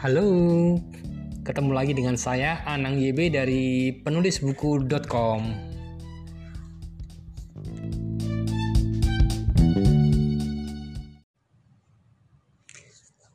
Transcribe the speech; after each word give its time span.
Halo, 0.00 0.80
ketemu 1.44 1.76
lagi 1.76 1.92
dengan 1.92 2.16
saya 2.16 2.64
Anang 2.64 2.96
YB 2.96 3.36
dari 3.36 3.92
penulisbuku.com. 4.00 5.40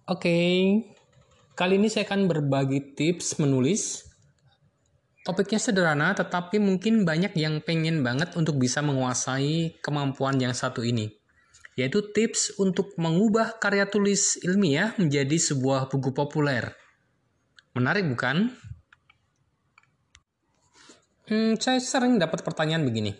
Oke, 0.09 0.37
kali 1.53 1.77
ini 1.77 1.85
saya 1.85 2.09
akan 2.09 2.25
berbagi 2.25 2.97
tips 2.97 3.37
menulis. 3.37 4.01
Topiknya 5.21 5.61
sederhana, 5.61 6.17
tetapi 6.17 6.57
mungkin 6.57 7.05
banyak 7.05 7.37
yang 7.37 7.61
pengen 7.61 8.01
banget 8.01 8.33
untuk 8.33 8.57
bisa 8.57 8.81
menguasai 8.81 9.77
kemampuan 9.85 10.41
yang 10.41 10.57
satu 10.57 10.81
ini 10.81 11.24
yaitu 11.75 11.99
tips 12.15 12.55
untuk 12.55 12.95
mengubah 12.95 13.59
karya 13.59 13.83
tulis 13.87 14.39
ilmiah 14.43 14.95
menjadi 14.95 15.35
sebuah 15.35 15.91
buku 15.91 16.15
populer. 16.15 16.71
Menarik 17.75 18.07
bukan? 18.07 18.55
Hmm, 21.27 21.59
saya 21.59 21.83
sering 21.83 22.15
dapat 22.15 22.47
pertanyaan 22.47 22.87
begini. 22.87 23.11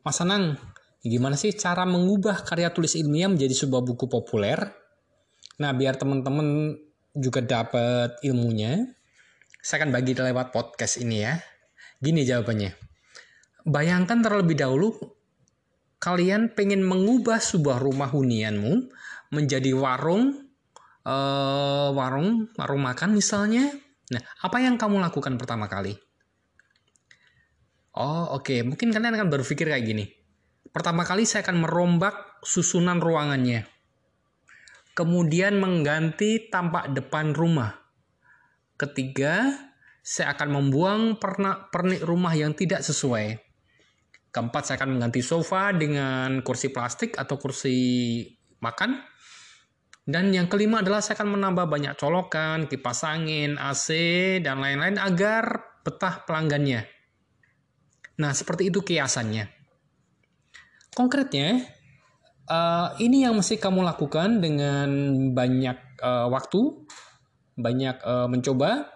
Mas 0.00 0.16
Anang, 0.24 0.56
gimana 1.04 1.36
sih 1.36 1.52
cara 1.52 1.84
mengubah 1.84 2.40
karya 2.48 2.72
tulis 2.72 2.96
ilmiah 2.96 3.28
menjadi 3.28 3.52
sebuah 3.52 3.84
buku 3.84 4.08
populer? 4.08 4.64
Nah, 5.60 5.76
biar 5.76 6.00
teman-teman 6.00 6.72
juga 7.12 7.44
dapat 7.44 8.16
ilmunya, 8.24 8.88
saya 9.60 9.84
akan 9.84 9.92
bagi 9.92 10.16
lewat 10.16 10.56
podcast 10.56 11.04
ini 11.04 11.20
ya. 11.20 11.36
Gini 12.00 12.24
jawabannya. 12.24 12.72
Bayangkan 13.68 14.24
terlebih 14.24 14.56
dahulu 14.56 15.19
kalian 16.00 16.56
pengen 16.56 16.80
mengubah 16.80 17.38
sebuah 17.38 17.76
rumah 17.76 18.08
hunianmu 18.08 18.88
menjadi 19.36 19.76
warung 19.76 20.48
uh, 21.04 21.92
warung 21.92 22.48
warung 22.56 22.82
makan 22.82 23.12
misalnya. 23.12 23.68
Nah 24.10 24.22
apa 24.40 24.64
yang 24.64 24.80
kamu 24.80 24.96
lakukan 24.98 25.36
pertama 25.36 25.68
kali? 25.68 25.94
Oh 28.00 28.40
oke. 28.40 28.48
Okay. 28.48 28.60
mungkin 28.64 28.90
kalian 28.90 29.12
akan 29.14 29.28
berpikir 29.28 29.68
kayak 29.68 29.84
gini. 29.84 30.08
Pertama 30.72 31.04
kali 31.04 31.28
saya 31.28 31.44
akan 31.44 31.68
merombak 31.68 32.40
susunan 32.40 32.96
ruangannya. 32.96 33.68
Kemudian 34.96 35.60
mengganti 35.60 36.48
tampak 36.48 36.96
depan 36.96 37.36
rumah. 37.36 37.76
Ketiga 38.80 39.52
saya 40.00 40.32
akan 40.32 40.48
membuang 40.48 41.20
pernak 41.20 41.68
pernik 41.68 42.00
rumah 42.00 42.32
yang 42.32 42.56
tidak 42.56 42.80
sesuai 42.80 43.49
Keempat, 44.30 44.62
saya 44.62 44.76
akan 44.78 44.94
mengganti 44.94 45.26
sofa 45.26 45.74
dengan 45.74 46.38
kursi 46.46 46.70
plastik 46.70 47.18
atau 47.18 47.34
kursi 47.34 47.76
makan. 48.62 49.02
Dan 50.06 50.30
yang 50.30 50.46
kelima 50.46 50.82
adalah 50.82 51.02
saya 51.02 51.18
akan 51.18 51.38
menambah 51.38 51.66
banyak 51.66 51.94
colokan, 51.98 52.70
kipas 52.70 53.02
angin, 53.06 53.58
AC, 53.58 53.90
dan 54.42 54.62
lain-lain 54.62 54.98
agar 55.02 55.70
betah 55.82 56.22
pelanggannya. 56.26 56.86
Nah, 58.20 58.32
seperti 58.34 58.70
itu 58.70 58.82
kiasannya. 58.82 59.50
Konkretnya, 60.94 61.62
uh, 62.50 62.94
ini 62.98 63.22
yang 63.24 63.38
mesti 63.38 63.56
kamu 63.56 63.86
lakukan 63.86 64.42
dengan 64.42 64.90
banyak 65.30 66.02
uh, 66.02 66.26
waktu, 66.28 66.86
banyak 67.54 67.96
uh, 68.02 68.26
mencoba, 68.26 68.90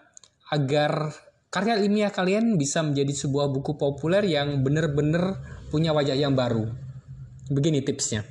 agar 0.50 1.14
karya 1.54 1.78
ilmiah 1.78 2.10
kalian 2.10 2.58
bisa 2.58 2.82
menjadi 2.82 3.14
sebuah 3.14 3.46
buku 3.46 3.78
populer 3.78 4.26
yang 4.26 4.66
benar-benar 4.66 5.38
punya 5.70 5.94
wajah 5.94 6.18
yang 6.18 6.34
baru. 6.34 6.66
Begini 7.46 7.78
tipsnya. 7.78 8.26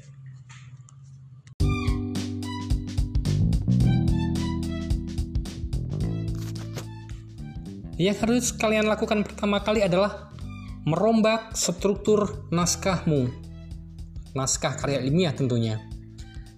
Yang 7.95 8.17
harus 8.27 8.45
kalian 8.59 8.91
lakukan 8.91 9.23
pertama 9.23 9.63
kali 9.63 9.79
adalah 9.79 10.35
merombak 10.83 11.55
struktur 11.55 12.51
naskahmu. 12.51 13.31
Naskah 14.35 14.75
karya 14.75 14.99
ilmiah 14.99 15.31
tentunya. 15.31 15.79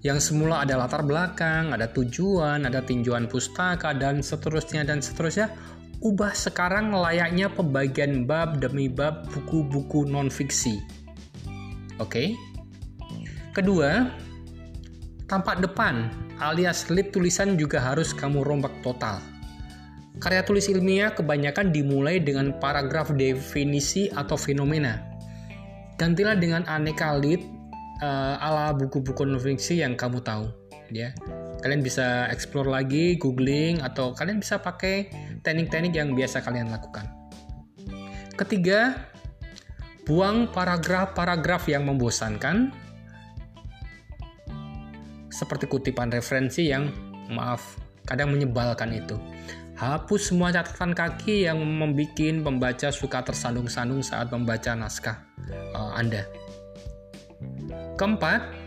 Yang 0.02 0.34
semula 0.34 0.66
ada 0.66 0.82
latar 0.82 1.06
belakang, 1.06 1.78
ada 1.78 1.94
tujuan, 1.94 2.66
ada 2.66 2.82
tinjauan 2.82 3.30
pustaka, 3.30 3.94
dan 3.94 4.26
seterusnya, 4.26 4.82
dan 4.82 5.02
seterusnya 5.02 5.54
ubah 6.06 6.38
sekarang 6.38 6.94
layaknya 6.94 7.50
pembagian 7.50 8.30
bab 8.30 8.62
demi 8.62 8.86
bab 8.86 9.26
buku-buku 9.34 10.06
non-fiksi. 10.06 10.78
Oke. 11.98 12.06
Okay? 12.06 12.28
Kedua, 13.58 14.14
tampak 15.26 15.66
depan 15.66 16.14
alias 16.38 16.94
lid 16.94 17.10
tulisan 17.10 17.58
juga 17.58 17.82
harus 17.82 18.14
kamu 18.14 18.46
rombak 18.46 18.72
total. 18.86 19.18
Karya 20.22 20.46
tulis 20.46 20.70
ilmiah 20.70 21.12
kebanyakan 21.12 21.74
dimulai 21.74 22.22
dengan 22.22 22.56
paragraf 22.62 23.12
definisi 23.18 24.08
atau 24.14 24.38
fenomena. 24.38 25.02
Gantilah 25.98 26.38
dengan 26.38 26.64
aneka 26.70 27.18
lid 27.18 27.42
uh, 28.06 28.40
ala 28.40 28.72
buku-buku 28.78 29.26
non-fiksi 29.26 29.82
yang 29.84 29.98
kamu 30.00 30.24
tahu, 30.24 30.48
ya 30.92 31.12
kalian 31.66 31.82
bisa 31.82 32.30
explore 32.30 32.70
lagi, 32.70 33.18
googling, 33.18 33.82
atau 33.82 34.14
kalian 34.14 34.38
bisa 34.38 34.62
pakai 34.62 35.10
teknik-teknik 35.42 35.98
yang 35.98 36.14
biasa 36.14 36.46
kalian 36.46 36.70
lakukan. 36.70 37.10
Ketiga, 38.38 38.94
buang 40.06 40.54
paragraf-paragraf 40.54 41.66
yang 41.66 41.90
membosankan, 41.90 42.70
seperti 45.34 45.66
kutipan 45.66 46.14
referensi 46.14 46.70
yang 46.70 46.94
maaf, 47.34 47.82
kadang 48.06 48.30
menyebalkan 48.30 48.94
itu. 48.94 49.18
Hapus 49.74 50.30
semua 50.30 50.54
catatan 50.54 50.94
kaki 50.94 51.50
yang 51.50 51.58
membuat 51.58 52.14
pembaca 52.46 52.94
suka 52.94 53.26
tersandung-sandung 53.26 54.06
saat 54.06 54.30
membaca 54.30 54.78
naskah 54.78 55.18
uh, 55.74 55.98
Anda. 55.98 56.30
Keempat, 57.98 58.65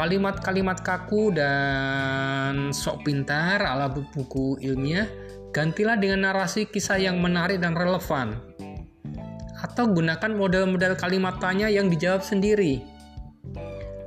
Kalimat-kalimat 0.00 0.80
kaku 0.80 1.28
dan 1.28 2.72
sok 2.72 3.04
pintar 3.04 3.60
ala 3.60 3.84
buku 3.92 4.56
ilmiah 4.64 5.04
gantilah 5.52 6.00
dengan 6.00 6.24
narasi 6.24 6.64
kisah 6.64 6.96
yang 6.96 7.20
menarik 7.20 7.60
dan 7.60 7.76
relevan. 7.76 8.40
Atau 9.60 9.92
gunakan 9.92 10.32
model-model 10.32 10.96
kalimat 10.96 11.36
tanya 11.36 11.68
yang 11.68 11.92
dijawab 11.92 12.24
sendiri. 12.24 12.80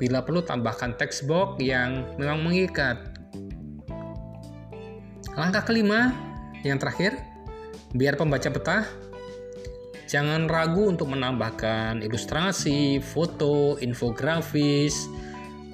Bila 0.01 0.25
perlu 0.25 0.41
tambahkan 0.41 0.97
text 0.97 1.29
box 1.29 1.61
yang 1.61 2.09
memang 2.17 2.41
mengikat. 2.41 2.97
Langkah 5.37 5.61
kelima, 5.61 6.09
yang 6.65 6.81
terakhir, 6.81 7.21
biar 7.93 8.17
pembaca 8.17 8.49
betah, 8.49 8.89
jangan 10.09 10.49
ragu 10.49 10.89
untuk 10.89 11.13
menambahkan 11.13 12.01
ilustrasi, 12.01 12.97
foto, 12.97 13.77
infografis, 13.77 15.05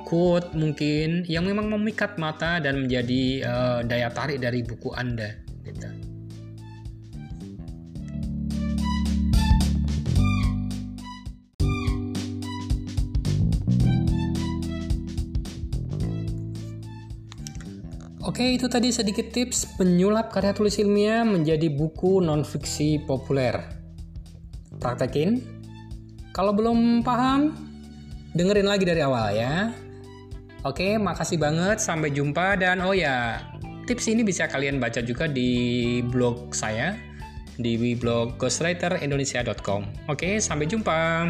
quote 0.09 0.57
mungkin 0.57 1.21
yang 1.29 1.45
memang 1.45 1.69
memikat 1.69 2.17
mata 2.17 2.57
dan 2.57 2.81
menjadi 2.81 3.45
uh, 3.45 3.79
daya 3.85 4.09
tarik 4.09 4.41
dari 4.41 4.65
buku 4.65 4.89
Anda 4.97 5.37
gitu. 5.61 5.85
Oke, 18.29 18.55
itu 18.55 18.69
tadi 18.69 18.93
sedikit 18.93 19.33
tips 19.33 19.77
penyulap 19.77 20.29
karya 20.29 20.53
tulis 20.53 20.77
ilmiah 20.77 21.25
menjadi 21.25 21.65
buku 21.69 22.21
non-fiksi 22.21 23.03
populer. 23.05 23.57
Praktekin. 24.77 25.41
Kalau 26.29 26.53
belum 26.53 27.01
paham, 27.01 27.57
dengerin 28.37 28.69
lagi 28.69 28.85
dari 28.85 29.01
awal 29.01 29.33
ya. 29.33 29.73
Oke, 30.67 30.99
makasih 30.99 31.39
banget. 31.39 31.79
Sampai 31.79 32.11
jumpa 32.11 32.59
dan 32.59 32.83
oh 32.83 32.91
ya, 32.91 33.39
tips 33.87 34.11
ini 34.11 34.27
bisa 34.27 34.45
kalian 34.45 34.77
baca 34.77 34.99
juga 34.99 35.25
di 35.25 35.99
blog 36.03 36.51
saya 36.51 37.09
di 37.59 37.95
blog 37.99 38.39
ghostwriterindonesia.com. 38.39 40.07
Oke, 40.07 40.39
sampai 40.39 40.65
jumpa. 40.65 41.27